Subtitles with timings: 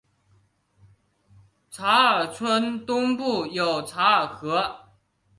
[1.69, 4.79] 查尔村东部有嚓尔河。